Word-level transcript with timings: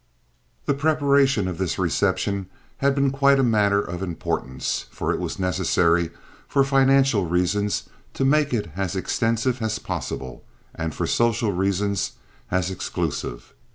The 0.65 0.73
preparation 0.73 1.47
of 1.47 1.59
this 1.59 1.77
reception 1.77 2.47
had 2.77 2.95
been 2.95 3.11
quite 3.11 3.37
a 3.37 3.43
matter 3.43 3.79
of 3.79 4.01
importance, 4.01 4.87
for 4.89 5.13
it 5.13 5.19
was 5.19 5.37
necessary 5.37 6.09
for 6.47 6.63
financial 6.63 7.27
reasons 7.27 7.83
to 8.15 8.25
make 8.25 8.51
it 8.51 8.71
as 8.75 8.95
extensive 8.95 9.61
as 9.61 9.77
possible, 9.77 10.43
and 10.73 10.95
for 10.95 11.05
social 11.05 11.51
reasons 11.51 12.13
as 12.49 12.71
exclusive. 12.71 13.53